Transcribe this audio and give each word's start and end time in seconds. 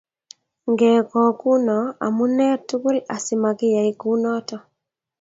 Ngekokuno 0.71 1.77
amune 2.05 2.47
tugul 2.67 2.97
asimakiyai 3.15 3.91
kunoto 4.01 4.57